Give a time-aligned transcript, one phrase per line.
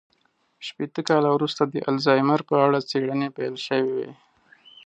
[0.67, 4.11] شپېته کاله وروسته د الزایمر په اړه څېړنې پيل شوې وې.